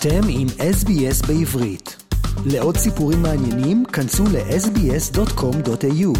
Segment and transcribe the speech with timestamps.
[0.00, 1.96] אתם עם SBS בעברית.
[2.46, 6.18] לעוד סיפורים מעניינים, כנסו ל-sbs.com.au.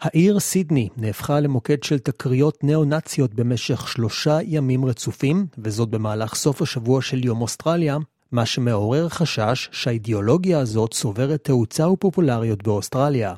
[0.00, 7.02] העיר סידני נהפכה למוקד של תקריות ניאו-נאציות במשך שלושה ימים רצופים, וזאת במהלך סוף השבוע
[7.02, 7.98] של יום אוסטרליה,
[8.32, 13.34] מה שמעורר חשש שהאידיאולוגיה הזאת צוברת תאוצה ופופולריות באוסטרליה.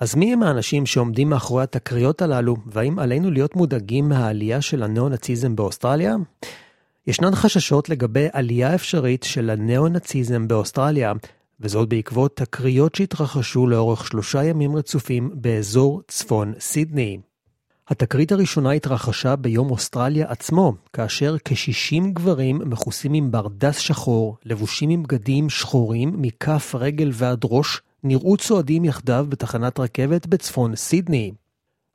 [0.00, 5.56] אז מי הם האנשים שעומדים מאחורי התקריות הללו, והאם עלינו להיות מודאגים מהעלייה של הניאו-נאציזם
[5.56, 6.16] באוסטרליה?
[7.06, 11.12] ישנן חששות לגבי עלייה אפשרית של הניאו-נאציזם באוסטרליה,
[11.60, 17.18] וזאת בעקבות תקריות שהתרחשו לאורך שלושה ימים רצופים באזור צפון סידני.
[17.88, 25.02] התקרית הראשונה התרחשה ביום אוסטרליה עצמו, כאשר כ-60 גברים מכוסים עם ברדס שחור, לבושים עם
[25.02, 31.32] בגדים שחורים מכף רגל ועד ראש, נראו צועדים יחדיו בתחנת רכבת בצפון סידני.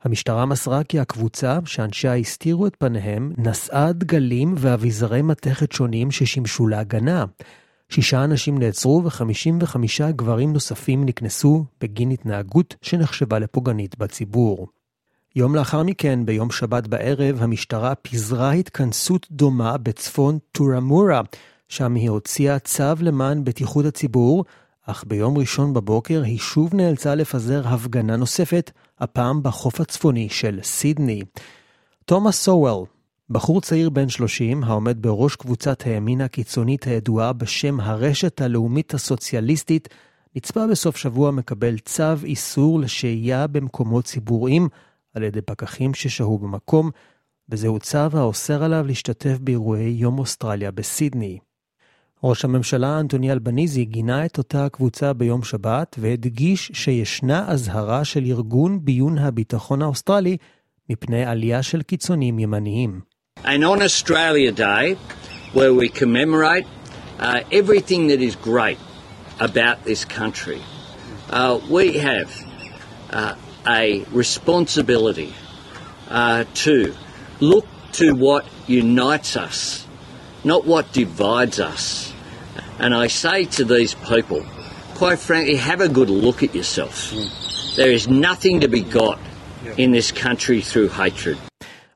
[0.04, 7.24] המשטרה מסרה כי הקבוצה, שאנשיה הסתירו את פניהם, נשאה דגלים ואביזרי מתכת שונים ששימשו להגנה.
[7.88, 9.76] שישה אנשים נעצרו ו-55
[10.16, 14.66] גברים נוספים נקנסו בגין התנהגות שנחשבה לפוגענית בציבור.
[15.36, 21.20] יום לאחר מכן, ביום שבת בערב, המשטרה פיזרה התכנסות דומה בצפון טורמורה,
[21.68, 24.44] שם היא הוציאה צו למען בטיחות הציבור,
[24.86, 31.22] אך ביום ראשון בבוקר היא שוב נאלצה לפזר הפגנה נוספת, הפעם בחוף הצפוני של סידני.
[32.04, 32.84] תומאס סוול,
[33.30, 39.88] בחור צעיר בן 30 העומד בראש קבוצת הימין הקיצונית הידועה בשם הרשת הלאומית הסוציאליסטית,
[40.36, 44.68] נצפה בסוף שבוע מקבל צו איסור לשהייה במקומות ציבוריים
[45.14, 46.90] על ידי פקחים ששהו במקום,
[47.48, 51.38] וזהו צו האוסר עליו להשתתף באירועי יום אוסטרליה בסידני.
[52.24, 58.78] ראש הממשלה אנטוני אלבניזי גינה את אותה הקבוצה ביום שבת והדגיש שישנה אזהרה של ארגון
[58.84, 60.36] ביון הביטחון האוסטרלי
[60.90, 63.00] מפני עלייה של קיצונים ימניים.
[63.44, 64.96] And on Australia Day,
[65.54, 66.66] where we commemorate
[67.18, 68.78] uh, everything that is great
[69.38, 70.60] about this country,
[71.30, 72.30] uh, we have
[73.10, 73.34] uh,
[73.66, 75.32] a responsibility
[76.10, 76.94] uh, to
[77.40, 79.86] look to what unites us,
[80.44, 82.09] not what divides us.
[82.84, 84.40] And I say to these people,
[85.00, 87.12] quite frankly, have a good look at yourself.
[87.76, 89.18] There is nothing to be got
[89.82, 91.36] in this country through hatred.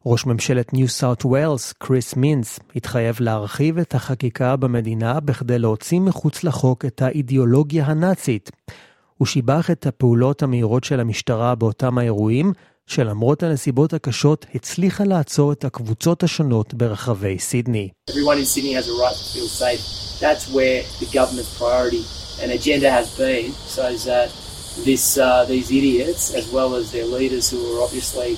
[0.06, 6.45] ראש ממשלת ניו סאוט ווילס, קריס מינס, התחייב להרחיב את החקיקה במדינה בכדי להוציא מחוץ
[6.45, 8.51] לחוק את האידיאולוגיה הנאצית.
[9.16, 12.53] הוא שיבח את הפעולות המהירות של המשטרה באותם האירועים,
[12.88, 17.90] שלמרות הנסיבות הקשות, הצליחה לעצור את הקבוצות השונות ברחבי סידני.
[18.09, 19.81] Everyone in Sydney has a right to feel safe.
[20.19, 22.03] That's where the government's priority
[22.41, 24.29] and agenda has been, so that
[24.88, 28.31] this, uh, these idiots, as well as their leaders who are obviously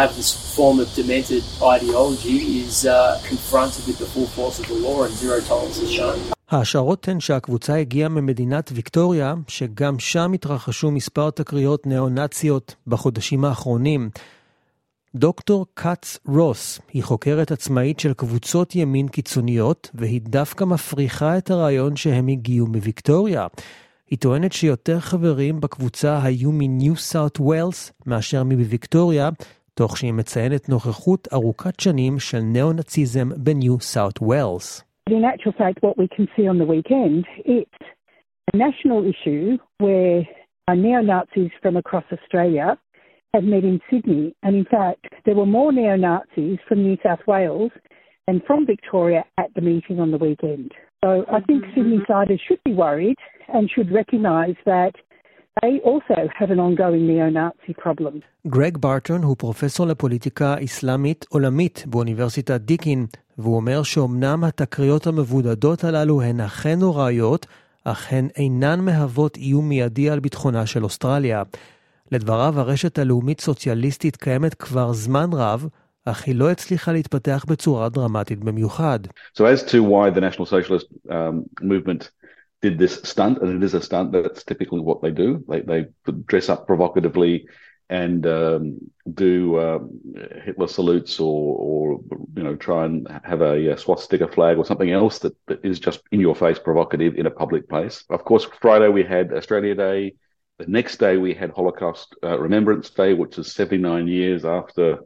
[0.00, 1.42] have this form of demented
[1.76, 5.92] ideology, is uh, confronted with the full force of the law and zero tolerance is
[5.92, 6.18] shown.
[6.49, 14.09] ההשערות הן שהקבוצה הגיעה ממדינת ויקטוריה, שגם שם התרחשו מספר תקריות ניאו-נאציות בחודשים האחרונים.
[15.15, 21.95] דוקטור קאץ רוס היא חוקרת עצמאית של קבוצות ימין קיצוניות, והיא דווקא מפריחה את הרעיון
[21.95, 23.47] שהם הגיעו מוויקטוריה.
[24.09, 29.29] היא טוענת שיותר חברים בקבוצה היו מניו סאוט ווילס מאשר מוויקטוריה,
[29.73, 34.81] תוך שהיא מציינת נוכחות ארוכת שנים של ניאו-נאציזם בניו סאוט ווילס.
[35.07, 37.71] In actual fact, what we can see on the weekend, it's
[38.51, 40.23] a national issue where
[40.67, 42.75] uh, neo-Nazis from across Australia
[43.35, 44.35] have met in Sydney.
[44.41, 47.71] And in fact, there were more neo-Nazis from New South Wales
[48.27, 50.71] and from Victoria at the meeting on the weekend.
[51.03, 51.75] So I think mm-hmm.
[51.75, 52.47] Sydney-siders mm-hmm.
[52.47, 53.17] should be worried
[53.53, 54.95] and should recognise that
[55.63, 58.19] they also have an ongoing neo-Nazi problem.
[58.47, 63.05] גרג ברטון הוא פרופסור לפוליטיקה אסלאמית עולמית באוניברסיטת דיקין,
[63.37, 67.45] והוא אומר שאומנם התקריות המבודדות הללו הן אכן נוראיות,
[67.83, 71.43] אך הן אינן מהוות איום מיידי על ביטחונה של אוסטרליה.
[72.11, 75.67] לדבריו, הרשת הלאומית-סוציאליסטית קיימת כבר זמן רב,
[76.05, 78.99] אך היא לא הצליחה להתפתח בצורה דרמטית במיוחד.
[79.37, 82.09] So as to why the National Socialist um, movement
[82.65, 85.45] did this stunt, and it is a stunt, that's typically what they do.
[85.47, 85.85] They, they
[86.25, 87.47] dress up provocatively
[87.89, 88.79] and um,
[89.13, 90.01] do um,
[90.43, 91.99] Hitler salutes or, or,
[92.35, 95.79] you know, try and have a, a swastika flag or something else that, that is
[95.79, 98.03] just in your face provocative in a public place.
[98.09, 100.15] Of course, Friday we had Australia Day.
[100.57, 104.97] The next day we had Holocaust uh, Remembrance Day, which is 79 years after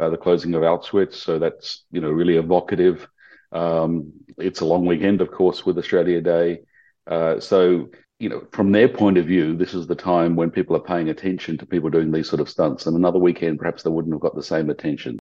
[0.00, 1.14] uh, the closing of Auschwitz.
[1.14, 3.06] So that's, you know, really evocative.
[3.52, 6.62] Um, it's a long weekend, of course, with Australia Day.
[7.06, 10.74] Uh, so, you know, from their point of view, this is the time when people
[10.76, 12.86] are paying attention to people doing these sort of stunts.
[12.86, 15.18] And another weekend, perhaps they wouldn't have got the same attention.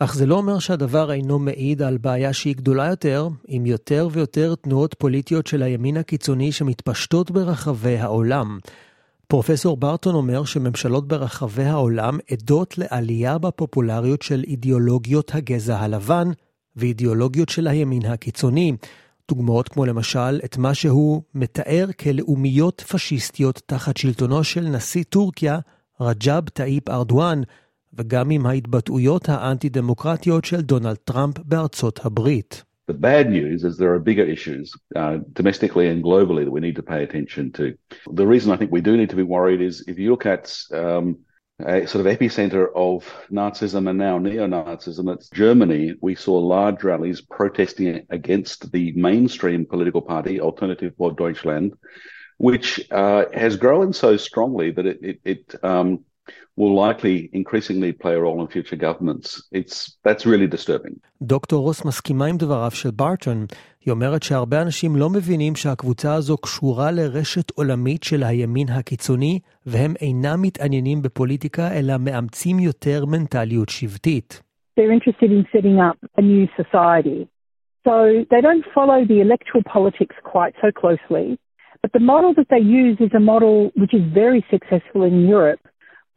[0.00, 4.54] אך זה לא אומר שהדבר אינו מעיד על בעיה שהיא גדולה יותר, עם יותר ויותר
[4.54, 8.58] תנועות פוליטיות של הימין הקיצוני שמתפשטות ברחבי העולם.
[9.28, 16.28] פרופסור ברטון אומר שממשלות ברחבי העולם עדות לעלייה בפופולריות של אידיאולוגיות הגזע הלבן
[16.76, 18.72] ואידיאולוגיות של הימין הקיצוני.
[19.28, 25.58] דוגמאות כמו למשל את מה שהוא מתאר כלאומיות פשיסטיות תחת שלטונו של נשיא טורקיה,
[26.00, 27.40] רג'אב טאיפ ארדואן,
[27.94, 32.64] וגם עם ההתבטאויות האנטי-דמוקרטיות של דונלד טראמפ בארצות הברית.
[32.90, 34.66] The bad news is there are bigger issues
[34.96, 37.64] uh, domestically and globally that we need to pay attention to.
[38.20, 40.44] The reason I think we do need to be worried is if you look at
[40.72, 41.06] um,
[41.60, 45.94] a sort of epicenter of Nazism and now neo-Nazism, it's Germany.
[46.00, 51.74] We saw large rallies protesting against the mainstream political party, Alternative for Deutschland,
[52.36, 56.04] which uh, has grown so strongly that it, it, it um,
[56.57, 59.27] will likely increasingly play a role in future governments.
[59.51, 60.99] It's, that's really disturbing.
[61.21, 63.45] דוקטור רוס מסכימה עם דבריו של בארטון.
[63.85, 69.93] היא אומרת שהרבה אנשים לא מבינים שהקבוצה הזו קשורה לרשת עולמית של הימין הקיצוני, והם
[70.01, 74.41] אינם מתעניינים בפוליטיקה, אלא מאמצים יותר מנטליות שבטית.
[74.79, 77.27] They're interested in setting up a new society.
[77.87, 81.37] So they don't follow the electoral politics quite so closely.
[81.83, 85.59] But the model that they use is a model which is very successful in Europe,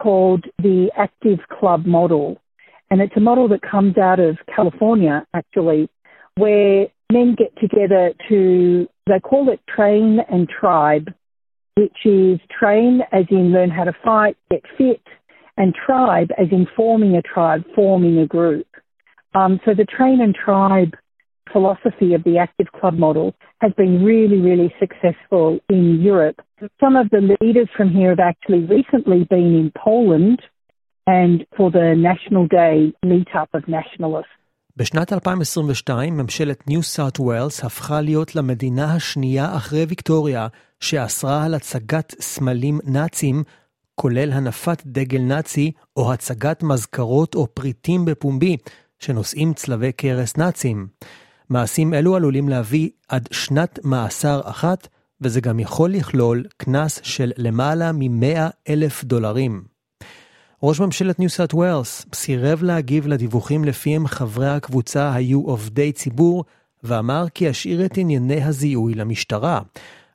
[0.01, 2.41] called the Active Club model.
[2.89, 5.89] And it's a model that comes out of California, actually,
[6.35, 11.13] where men get together to, they call it train and tribe,
[11.75, 15.01] which is train as in learn how to fight, get fit,
[15.57, 18.67] and tribe as in forming a tribe, forming a group.
[19.35, 20.95] Um, so the train and tribe
[21.51, 23.33] philosophy of the active club model
[23.63, 26.37] has been really, really successful in Europe.
[26.83, 30.39] Some of the leaders from here have actually recently been in Poland
[31.19, 32.75] and for the National Day
[33.11, 34.35] meetup of nationalists.
[34.77, 40.47] בשנת 2022 ממשלת ניו סאוט ווילס הפכה להיות למדינה השנייה אחרי ויקטוריה
[40.79, 43.43] שאסרה על הצגת סמלים נאצים,
[43.95, 48.57] כולל הנפת דגל נאצי או הצגת מזכרות או פריטים בפומבי
[48.99, 50.87] שנושאים צלבי קרס נאצים.
[51.51, 54.87] מעשים אלו עלולים להביא עד שנת מאסר אחת,
[55.21, 58.39] וזה גם יכול לכלול קנס של למעלה מ-100
[58.69, 59.63] אלף דולרים.
[60.63, 66.45] ראש ממשלת ניו סאט ווילס סירב להגיב לדיווחים לפיהם חברי הקבוצה היו עובדי ציבור,
[66.83, 69.61] ואמר כי ישאיר את ענייני הזיהוי למשטרה.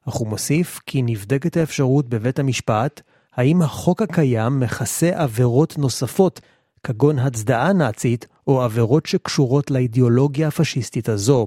[0.09, 3.01] אך הוא מוסיף כי נבדקת האפשרות בבית המשפט,
[3.35, 6.41] האם החוק הקיים מכסה עבירות נוספות,
[6.87, 11.47] כגון הצדעה נאצית או עבירות שקשורות לאידיאולוגיה הפשיסטית הזו,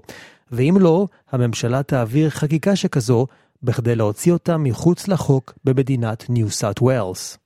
[0.51, 3.27] ואם לא, הממשלה תעביר חקיקה שכזו
[3.63, 7.38] בכדי להוציא אותה מחוץ לחוק במדינת ניו סאט ווילס.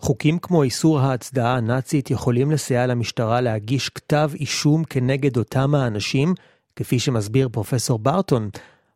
[0.00, 6.34] חוקים כמו איסור ההצדעה הנאצית יכולים לסייע למשטרה להגיש כתב אישום כנגד אותם האנשים,
[6.76, 8.50] כפי שמסביר פרופסור ברטון,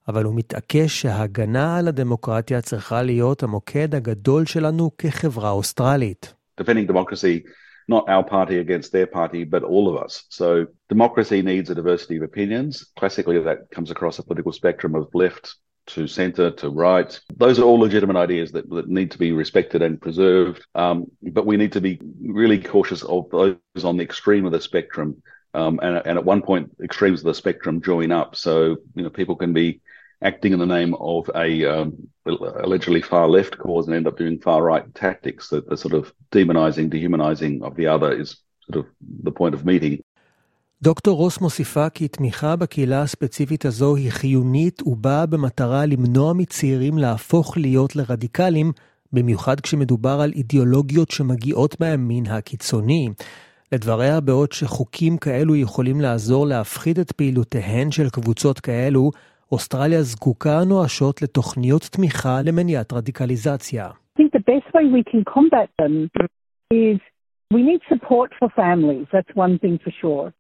[0.08, 6.34] אבל הוא מתעקש שההגנה על הדמוקרטיה צריכה להיות המוקד הגדול שלנו כחברה אוסטרלית.
[6.62, 7.44] Defending democracy,
[7.92, 10.24] not our party against their party, but all of us.
[10.30, 12.72] So democracy needs a diversity of opinions.
[13.00, 15.56] Classically, that comes across a political spectrum of left
[15.88, 17.20] to centre to right.
[17.36, 20.66] Those are all legitimate ideas that, that need to be respected and preserved.
[20.76, 20.98] Um,
[21.38, 25.22] but we need to be really cautious of those on the extreme of the spectrum.
[25.54, 28.36] Um, and, and at one point, extremes of the spectrum join up.
[28.36, 29.82] So, you know, people can be
[30.23, 31.93] acting in the name of a um,
[32.65, 35.49] allegedly far left cause and end up doing far right tactics.
[35.51, 38.87] The, the sort of demonizing, dehumanizing of the other is sort of
[39.23, 40.01] the point of meeting.
[40.83, 47.57] דוקטור רוס מוסיפה כי תמיכה בקהילה הספציפית הזו היא חיונית ובאה במטרה למנוע מצעירים להפוך
[47.57, 48.73] להיות לרדיקלים,
[49.13, 53.09] במיוחד כשמדובר על אידיאולוגיות שמגיעות מהימין הקיצוני.
[53.73, 59.11] לדבריה, בעוד שחוקים כאלו יכולים לעזור להפחית את פעילותיהן של קבוצות כאלו,
[59.52, 63.88] אוסטרליה זקוקה נואשות לתוכניות תמיכה למניעת רדיקליזציה.
[63.88, 66.10] I think the best way we can combat them
[66.72, 66.98] is
[67.56, 69.08] we need support for families.
[69.12, 70.34] That's one thing for sure.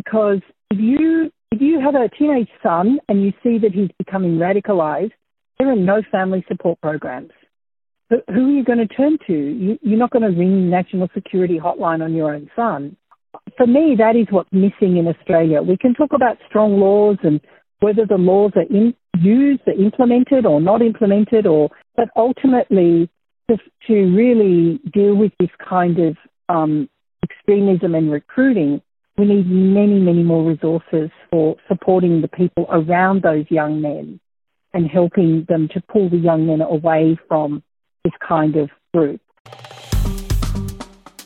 [0.00, 0.40] Because
[0.72, 5.16] if you if you have a teenage son and you see that he's becoming radicalized,
[5.58, 7.32] there are no family support programs.
[8.10, 9.32] Who are you going to turn to?
[9.34, 12.96] You, you're not going to ring National Security Hotline on your own son.
[13.56, 15.60] For me, that is what's missing in Australia.
[15.62, 17.40] We can talk about strong laws and
[17.82, 23.08] whether the laws are in, used, are implemented or not implemented, or but ultimately
[23.48, 23.56] to,
[23.86, 26.16] to really deal with this kind of
[26.48, 26.88] um,
[27.22, 28.80] extremism and recruiting,
[29.16, 34.20] we need many, many more resources for supporting the people around those young men.
[34.74, 37.62] and helping them to pull the young men away from
[38.04, 39.20] this kind of group.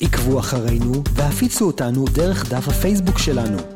[0.01, 3.76] עקבו אחרינו והפיצו אותנו דרך דף הפייסבוק שלנו.